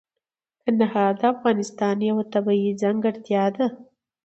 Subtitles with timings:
[0.61, 3.65] کندهار د افغانستان یوه طبیعي ځانګړتیا ده.